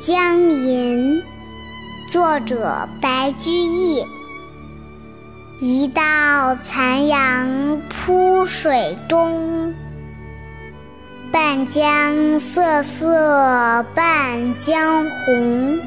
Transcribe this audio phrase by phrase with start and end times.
[0.00, 1.22] 江吟》
[2.12, 4.04] 作者白居易。
[5.60, 9.74] 一道残阳铺水中，
[11.32, 15.78] 半江瑟瑟半江红。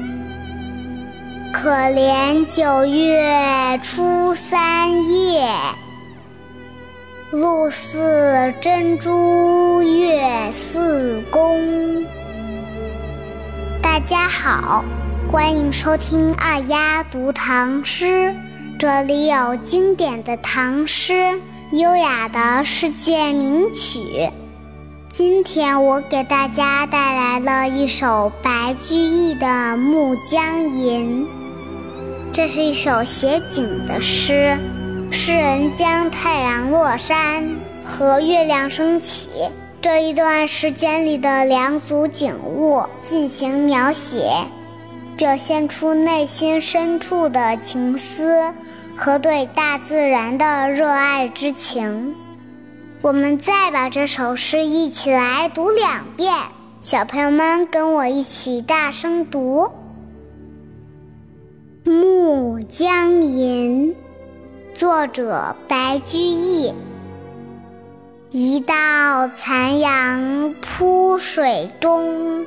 [1.52, 5.46] 可怜九月初三夜，
[7.30, 12.04] 露似真珠月似弓。
[13.92, 14.82] 大家好，
[15.30, 18.34] 欢迎收听二丫读唐诗，
[18.78, 21.38] 这里有经典的唐诗，
[21.72, 24.30] 优雅的世界名曲。
[25.10, 29.46] 今天我给大家带来了一首白居易的
[29.76, 31.26] 《暮江吟》，
[32.32, 34.56] 这是一首写景的诗，
[35.10, 37.46] 诗人将太阳落山
[37.84, 39.28] 和月亮升起。
[39.82, 44.32] 这一段时间里的两组景物进行描写，
[45.16, 48.54] 表现出内心深处的情思
[48.96, 52.14] 和对大自然的热爱之情。
[53.00, 56.32] 我们再把这首诗一起来读两遍，
[56.80, 59.68] 小朋友们跟我一起大声读
[61.90, 63.92] 《暮江吟》，
[64.78, 66.72] 作者白居易。
[68.34, 72.46] 一道残阳铺水中，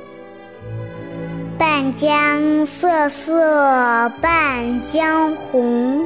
[1.56, 6.04] 半江瑟瑟半江红。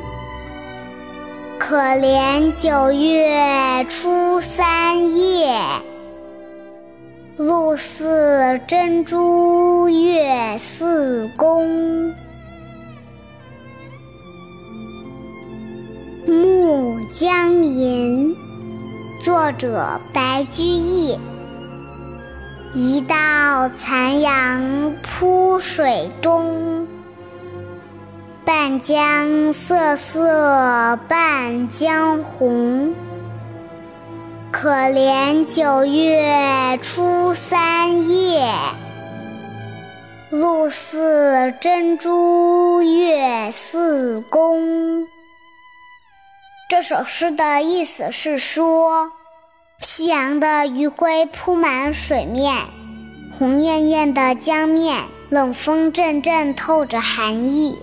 [1.58, 5.58] 可怜九月初三夜，
[7.38, 12.10] 露似真珠月似弓。
[19.50, 21.18] 《作者白居易。
[22.72, 26.86] 一道残阳铺水中，
[28.44, 32.94] 半江瑟瑟半江红。
[34.52, 38.52] 可怜九月初三夜，
[40.30, 45.08] 露似真珠月似弓。
[46.68, 49.10] 这首诗的意思是说，
[50.00, 52.56] 夕阳的余晖铺满水面，
[53.38, 57.78] 红艳艳的江面，冷风阵阵透着寒意。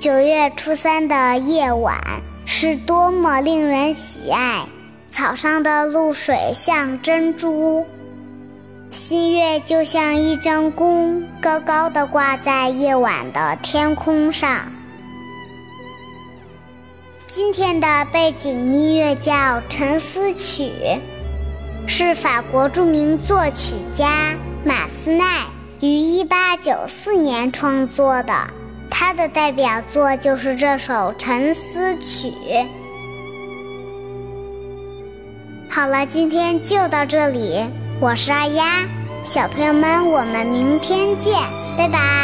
[0.00, 2.00] 九月初三的夜晚
[2.46, 4.66] 是多么令人喜爱！
[5.10, 7.84] 草上的露水像珍珠，
[8.92, 14.72] 新月就像一张弓，高高的挂在夜晚的天空上。
[17.26, 19.32] 今天的背景音乐叫
[19.68, 20.70] 《沉思曲》，
[21.94, 25.42] 是法国著名作曲家马斯奈
[25.80, 28.32] 于1894年创作的。
[28.88, 32.32] 他的代表作就是这首《沉思曲》。
[35.68, 37.62] 好了，今天就到这里，
[38.00, 38.86] 我是二丫，
[39.22, 41.34] 小朋友们，我们明天见，
[41.76, 42.21] 拜拜。